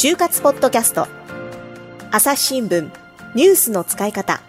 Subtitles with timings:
[0.00, 1.08] 就活ポッドキャスト。
[2.12, 2.88] 朝日新聞
[3.34, 4.40] ニュースの使い方。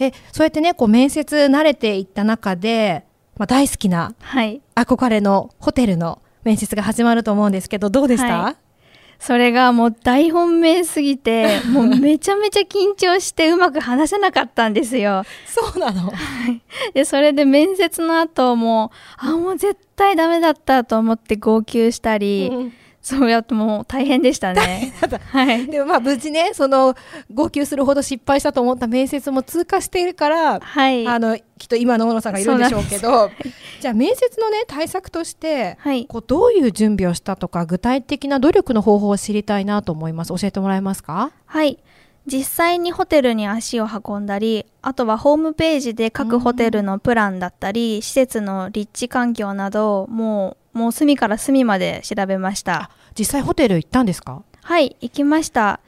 [0.00, 3.04] えそうやってねこう面接慣れていった中で、
[3.36, 4.60] まあ、大好きなはい。
[4.74, 8.56] 憧れのホテルの面接が始まると思うんですけどどうでした、はい。
[9.20, 15.22] それがもう大本命すぎて、 もうめちゃめちゃ緊張してうまく話せなかったんですよ。
[15.46, 16.12] そうなの。
[16.92, 24.92] で、それで面接の後も、あ、もう絶対ダメだったと思って号泣したり、うんそうやってもう大変でしたね。
[25.32, 25.66] はい。
[25.66, 26.94] でもまあ無事ねその
[27.32, 31.06] 号泣するほど失敗したと思った面接も通過しているから、はい。
[31.06, 33.30] あのきっと今の大野さんがいるんでしょうけど
[33.80, 36.04] じゃあ面接のね対策として、はい。
[36.06, 41.32] こうどういう準備をしたとか具体的な努力の方法を知りたいなと思います教えてもらえますか？
[41.46, 41.78] はい。
[42.26, 52.90] 実際にホテルに足を運んだり、あとはホームページで各ホテルのプランだったり、施設の立地環境など、もう、もう隅から隅まで調べました。
[53.18, 54.42] 実際ホテル行ったんですか？
[54.62, 55.80] はい、行きました。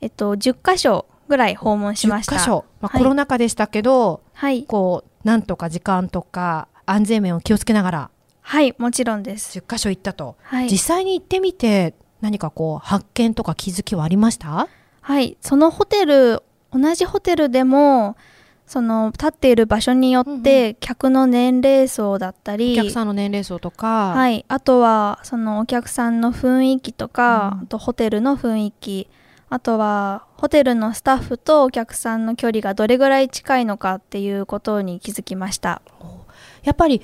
[0.00, 2.36] えっと、10箇所ぐらい訪問しました。
[2.36, 4.62] 10箇所、まあはいコロナ禍でしたけどはい。
[4.62, 9.58] こうなんとか時間とか安全面を気をつけながらはい、もちろんです。
[9.58, 10.78] 10箇所行ったと、はい実。
[10.78, 14.68] 際に行ってみて何かこう発見とか気づきはありました？
[15.00, 16.42] はい、そのホテル、
[16.72, 18.16] 同じホテルでも、
[18.68, 27.62] その立っている場所によって、客の年齢層だったおり、客さんの年齢層とか、はい、あとはそのお客さんの雰囲気とか、うん。
[27.62, 29.08] あとホテルの雰囲気。
[29.48, 35.80] あとはホテルのスタッフとお客さんの距離がどれぐらい近いのかっていうことに気づきました。
[36.62, 37.00] やっぱり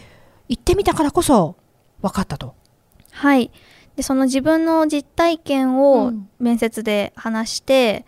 [0.51, 1.57] 行ってみたからこそ
[2.03, 2.55] 分かったと。
[3.13, 3.51] はい。
[3.97, 6.29] でその自分の実体験うをん。
[6.39, 8.05] 面接で話して、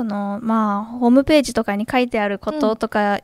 [0.00, 3.20] そのまあホームページとかに書いてあることとか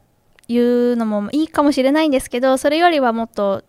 [0.47, 3.65] いうのもいいかもしれないんですけど、それよりはもっと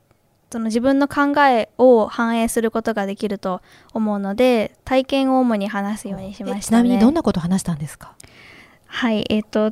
[0.52, 3.62] その自分の考えを反映することができると
[3.94, 6.82] 思うので体験を主に話すようにしまえしたね。
[6.82, 8.14] ちなみにどんなことを話したんですか？
[8.88, 9.72] はい、えっ、と、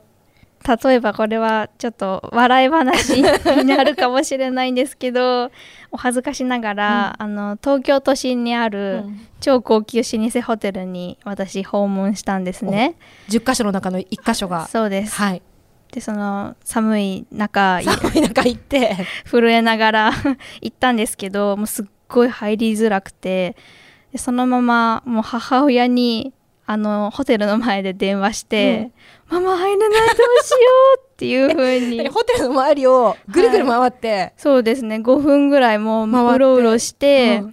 [0.67, 5.51] 例えばこれはちょっと笑い話になるかもしれないんですけど、
[5.91, 9.05] お恥ずかしながら、あの、東京都心にある
[9.39, 12.95] 超高級老舗ホテルに私訪問したんですね。
[13.29, 14.67] 10箇所の中の1箇所が。
[14.67, 15.15] そうです。
[15.15, 15.41] はい。
[15.91, 18.97] で、その寒い中、い 寒い中行って。
[19.25, 20.11] 震えながら
[20.61, 23.55] 行ったんですけど、もうすっごい入りづらくて、
[24.11, 26.33] でそのままもう母親に
[26.67, 28.91] あのホテルの前で電話して、
[29.29, 30.57] ママ入れないどうしよ
[30.97, 32.07] うっていう風に。
[32.09, 34.33] ホテルの周りをぐるぐる回って。
[34.37, 34.95] そうですね。
[34.97, 37.45] 5分ぐらいもううろうろして、うん。
[37.45, 37.51] も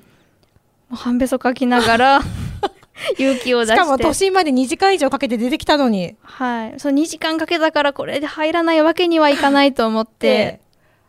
[0.93, 2.21] う半べそかきながら
[3.19, 3.77] 勇気を出して。
[3.77, 6.17] しかも都心まで2時間以上かけて出てきたのに。
[6.23, 10.61] はい、そう2時間かけたからこれで入らないわけにはいかないと思って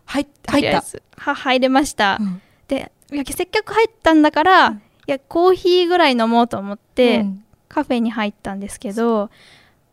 [0.05, 0.83] 入と入った。
[1.17, 2.41] は入れました、うん。
[2.67, 4.75] でいやせっかく入ったんだから、い
[5.07, 7.42] やコーヒーぐらい飲もうと思って、うん
[7.73, 9.29] カフェに入ったんですけど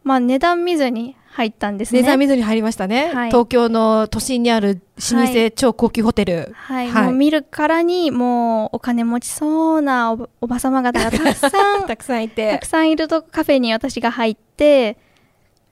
[0.04, 2.00] まあ値段見ずに入ったんですね。
[2.00, 3.30] 値段見ずに入りましたね、はい。
[3.30, 4.80] 東京の都心にある
[5.12, 5.50] 老はい。
[5.50, 6.52] 舗超高級ホテル。
[6.54, 7.04] はい、はい。
[7.04, 12.66] もう見るからにもうお金持ちそうなおばさま方がたくさん たくさんいたてく。
[12.66, 14.98] さんいるとカフェに私が入って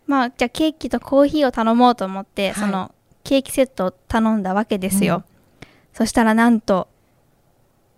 [0.06, 2.54] まあじゃあケーキとコーヒーを頼もうと思って、はい。
[2.54, 2.92] その
[3.25, 5.25] ケーキセットを頼んだわけですよ、
[5.92, 6.88] そしたらなんと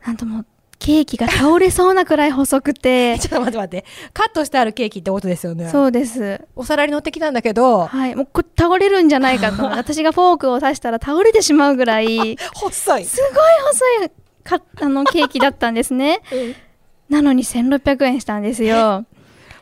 [0.04, 0.46] なんともう
[0.80, 3.18] ケーキが倒れそうなくらい細くて。
[3.20, 3.84] ちょっと待って待って。
[4.14, 5.68] カットしてあるケーキってことですよね。
[5.68, 6.40] そうです。
[6.56, 8.14] お皿に乗ってきたんだけど、はい。
[8.16, 9.64] もうこれ倒れるんじゃないかと。
[9.76, 12.36] 私がフォークを刺したら倒れてしまうぐらい。
[12.56, 13.04] 細い。
[13.04, 13.32] すごい
[14.00, 14.10] 細い。
[14.42, 16.22] かあのケーキだったんですね。
[17.10, 19.04] なのに1600円したんですよ。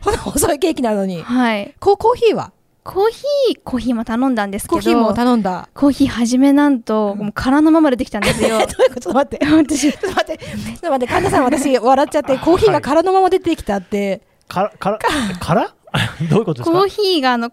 [0.00, 1.20] 細いケーキなのに。
[1.20, 1.74] はい。
[1.80, 2.52] コーヒーは？
[2.91, 5.69] コーヒーコーヒーも頼んだんですけどコーヒーも頼んだ。
[5.75, 9.44] コーヒー初めなんと、もう空のまま出てきたんですよどういうことちょっと待って。
[9.44, 10.38] 私ちょっと待って。
[10.38, 11.12] ちょっと待って。
[11.12, 14.22] 神田さん、私笑っちゃって、コーヒーが空のまま出てきたって。
[14.48, 14.98] から、から、
[15.38, 15.75] から？
[16.31, 16.78] どういうことですか？
[16.78, 17.50] コーヒーがあの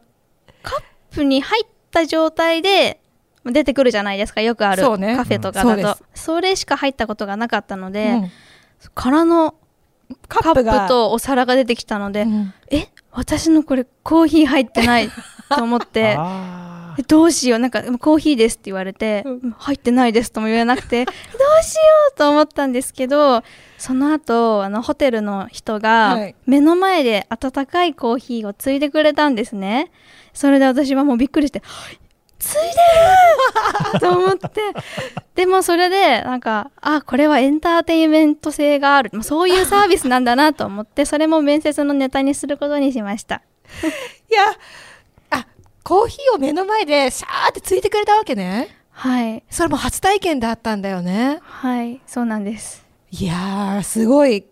[0.64, 0.82] カッ
[1.14, 3.02] プに入った状態で
[3.44, 8.32] 出てくるじゃないですかよくあるそうねカフェとかそうだと、ですそれしか入ったことがなかったので、うん
[8.94, 9.56] 空の
[10.28, 10.54] カッ。
[10.84, 15.10] プとお皿が出てきたので、うんえ私のこれコーヒー入ってない
[15.50, 16.18] と思って。
[17.08, 17.60] どうしよう。
[17.60, 19.26] なんかコーヒーですって言われて、
[19.58, 21.82] 入ってないですとも言えなくて どうしよ
[22.14, 23.44] うと思ったんですけど
[23.78, 26.36] その後あのホテルの人はがい。
[26.46, 29.92] 目の前で温かいコーヒーをついでくれたんですね。
[30.34, 31.62] それで私はもうびっくりして
[32.40, 32.60] ついで
[33.96, 34.00] る！
[34.00, 34.50] と思って。
[35.36, 39.10] でもそれでなんかあこれはエンターテインメント性がある。
[39.12, 43.42] まあそういうサービスなんだなと思ってそれも面接のネタにすることにしました。
[44.32, 44.56] いや、あ、
[45.86, 48.70] コーヒーを目の前でシャーってついてくれたわけね。
[48.90, 51.40] はいそれも初体験だったんだよね。
[51.44, 54.46] はいそうなんですいやー、すごい。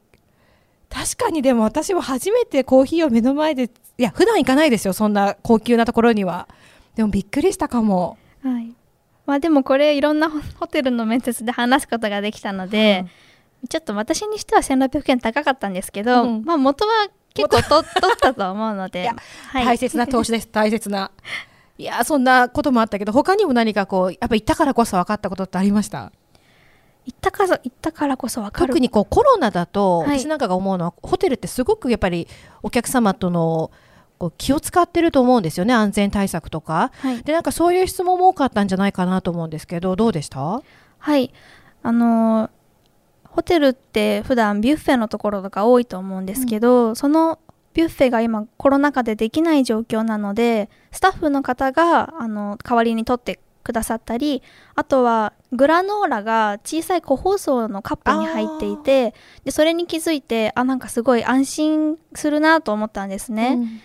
[0.91, 3.63] 確かにでも私も初めてコーヒーを目の前で
[3.97, 6.47] いや普段行かないですよそんな高級なところには
[6.94, 8.71] でもびっくりしたかもはい。
[9.25, 13.07] まあでもこれいろんなホホテルの面接で話すことができたので、
[13.69, 19.09] ちょっと私にしては1600円高かったんですけど、うんまあ元は結構と取ったと思うので。
[19.53, 20.47] 大切な投資です。
[20.51, 21.12] 大切な。
[21.77, 26.12] いやそんなこともあったけど他にも何かこうやっぱ行ったからこそ分かったことってありました？
[27.06, 28.68] 行ったから行ったからこそわかる。
[28.68, 30.19] 特にこうコロナだと、はい。
[30.19, 32.27] 私なんかが思うのはホテルってすごくやっぱり
[32.62, 33.71] お客様との
[34.19, 35.74] こう気を使ってると思うんですよね。
[35.74, 36.91] 安全対策とか。
[37.00, 40.62] はい、でなんかそういう質問も多かったんじゃないかなと思うんですけどどうでした？
[41.00, 41.33] はい、
[41.81, 42.50] あのー
[43.35, 47.39] ホテルって普段ビュッフェのところとか多いと思うんですけど、その
[47.74, 54.44] ビュッフェが今コロナ禍でできない状況なのでスタッフの方があの代わりに取ってくださったり
[54.75, 63.57] あとはグラノーラが小さい個包装のカップに入っていてでそれに気づいてあなんかすごい安心するなと思ったんですね。
[63.59, 63.81] うん。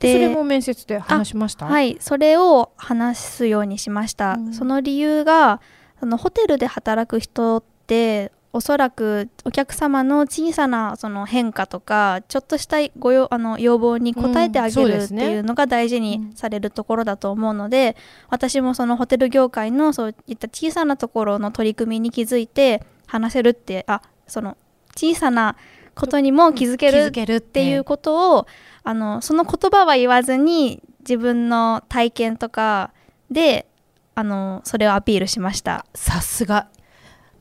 [0.00, 1.66] でそれも面接で話しました？
[1.66, 4.34] はい、それを話すようにしました。
[4.34, 4.52] うん。
[4.54, 5.60] その理由が
[6.00, 17.96] あのホテルで働く人っておそらくお客様の小さなその変化とかちょっとしたごよあの要望に応えてあうんそげるってうですねいうのが大事にされるところだと思うので、
[18.30, 24.56] 私もそのホテル業界のそういった小さなところの取り組みに気づいて話せるってあその
[24.96, 25.56] 小さな
[25.94, 28.46] ことにも気づけ気るっっていうことを
[28.84, 32.92] あのその言葉は言わずに自分の体験とか
[33.30, 33.66] で
[34.14, 35.84] あのそれをアピールしました。
[35.94, 36.68] さすが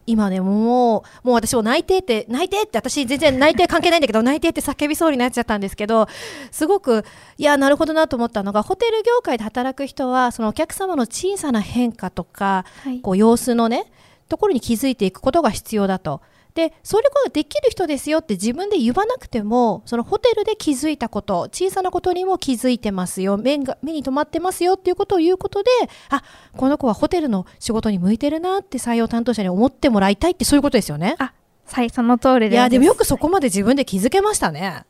[0.07, 6.07] 今ねもうもう私も内定って内定って私全然内定関係ないんだけど内定って叫びそうになっちゃったんですけど
[6.51, 7.03] すごく
[7.37, 13.91] いやなるほどなと思ったのがホテル業界で働く人はそのお客様の小さな変化とかはいこう様子のね
[14.29, 16.21] ところに気づいていくことが必要だと。
[16.55, 25.69] でそれことができる人ですよって自分で言わなくてもそのホテルで気づいたこと小さなことにも気づいてますよ目が目に留まってますよっていうことを言うことで
[26.09, 26.23] あ
[26.55, 31.15] この子はホテルの仕事に向いてるなって採用担当者に思ってもらいたいってそういうことですよね。
[31.19, 31.33] あ
[31.67, 32.53] はいその通りです。
[32.53, 34.85] いやでもよくそこまで自分で気づけましたね。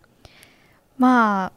[0.97, 1.51] まあ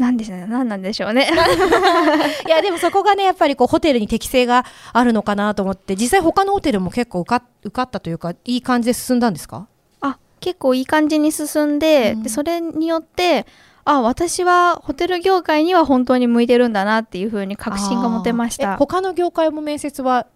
[0.00, 0.46] なんですね。
[0.48, 1.28] 何なんでしょうね。
[2.46, 9.66] いやでもそこがねやっぱりこうホテルに適性があるのかなと思って実際他のホテルも結構受か受かったというかいい感じで進んだんですか？
[10.00, 12.22] あ結構いい感じに進んで,、うん。
[12.22, 13.46] でそれによって
[13.84, 18.76] あ私はホテル業界には本当に向いてるんだなっていうふうに確信が持てました。
[18.78, 20.26] 他の業界も面接は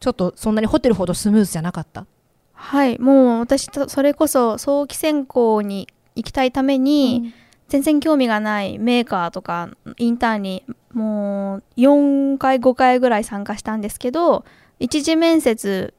[0.00, 2.06] ちょっとそんなにホテルほどスムーズじゃなかった？
[2.52, 2.98] はい。
[2.98, 7.32] もう私とそれこそ早期選考に行きたいために、
[7.68, 14.44] 全然興味がないメーカーとかインターンにもう4回5回ぐらい参加したんですけど
[14.78, 15.94] 一次面接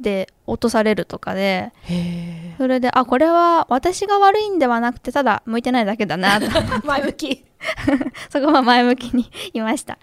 [0.00, 6.46] で落とされるとかでへそれであこれは私が悪いんではなくてただ向いてないだけだなと。
[6.46, 6.50] え
[6.84, 7.32] 前向き。
[7.32, 7.44] い
[8.30, 9.98] そこは前向きに いました。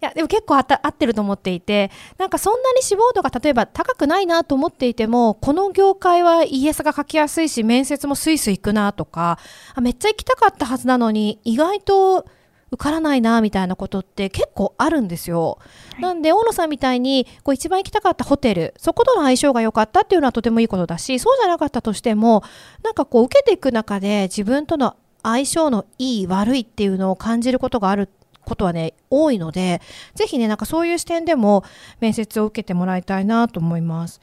[0.00, 9.38] やでも結構あった合ってると思っていてなんかそんなに志望度が例えば高くないなと思っていてもこの業界は ES が書きやすいし面接もスイスイ行くなとか
[9.74, 12.26] あめっちゃ行きたかったはずなのに意外と
[12.70, 15.58] 受からないなみたいなことって結構あるんですよ。
[16.00, 22.42] なんで大野さんみたいにこう一番行きたかったホテルそことの相性が良かったっていうのはとてもいいことだしそうじゃなかったとしても
[22.82, 28.08] なんかこう受けていく中で自分との相性のいい悪いっていうのを感じることがある
[28.44, 29.80] ことはね多いので
[30.14, 31.64] ぜひねなんかそういう視点でも
[32.00, 34.20] 面接を受けてもらいたいなと思います。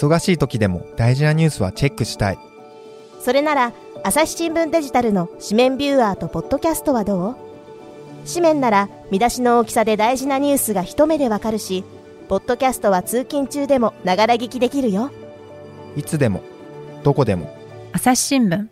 [0.00, 2.38] 忙しい時でも大事なニュースはチェックしたい。
[3.20, 7.36] それなら朝日新聞デジタルの紙面ビューアーとポッドキャストはどう？
[8.26, 11.84] 紙面なら見出しの大きさで大事なニュースが一目でわかるし
[12.30, 15.10] ポッドキャストは通勤中でもながら聞きできるよ。
[15.96, 16.42] いつでも
[17.02, 17.54] どこでも。
[17.92, 18.68] 朝日新聞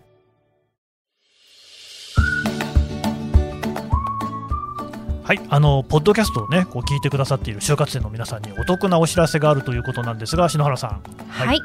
[5.29, 11.03] はい、あのポッドキャストをね、こう聞いてくださっている就活生の皆さんにお得なお知らせがあるということなんですが、篠原さん。
[11.29, 11.61] はい、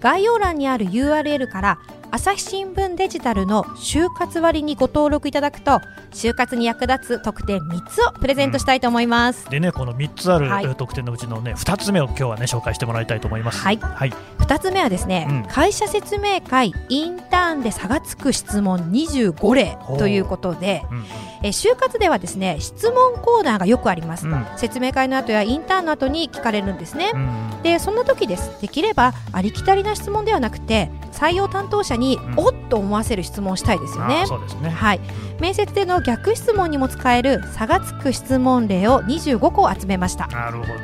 [0.00, 1.78] 概要欄にある URL から
[2.10, 13.60] 朝日新聞デジタルの就活割にご登録いただくと就活に役立つ特典3つをプレゼントしたいと思います、でね、この3つある、特典のうちのね、2つ目を今日はね、紹介してもらいたいと思います。
[13.60, 13.76] はい。
[13.76, 15.42] はい、2つ目はですね、うん。
[15.44, 21.04] 会社説明会インターンで差がつく質問25例ということでうん
[21.42, 34.26] え就活ではですね質問コーナーがよくあります、うんうん説明会の後やインターンの後に聞かれるんですね、うんでそんな時ですできればありきたりな質問ではなくて採用担当者に、んおっと思わせる質問をしたいですよねあー。
[34.26, 34.68] そうですね。
[34.68, 35.00] はい、
[35.40, 40.26] 面接での逆質問にも使える差がつく質問例を25個集めました。
[40.28, 40.74] なるほど。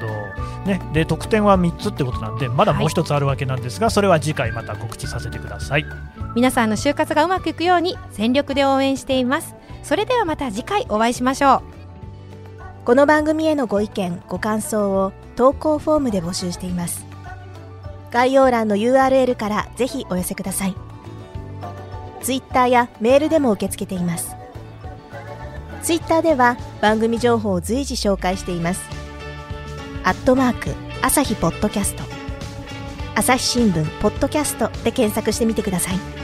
[0.64, 5.84] ね、で得点は3つってことなんでまだもう一つあるわけなんですが、それは次回また告知させてください。
[6.34, 9.54] 皆さんの就活がうまくいくように全力で応援しています。
[9.82, 11.62] それではまた次回お会いしましょう。
[12.84, 17.06] この番組へのご意見ご感想を投稿フォームで募集しています。
[18.10, 20.74] 概要欄の URL からぜひお寄せください。
[22.22, 24.36] Twitter やメールでも受け付けています。
[25.82, 28.82] Twitter では番組情報を随時紹介しています。
[30.04, 32.02] アットマーク朝日ポッドキャスト。
[33.14, 36.21] 朝日新聞ポッドキャストで検索してみてください。